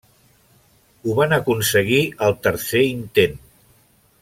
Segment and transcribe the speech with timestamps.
[1.09, 3.39] Ho van aconseguir el tercer intent.